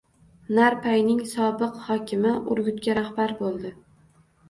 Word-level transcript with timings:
Narpayning 0.59 1.19
sobiq 1.35 1.77
hokimi 1.91 2.35
Urgutga 2.57 2.99
rahbar 3.03 3.39
bo‘ldi 3.47 3.79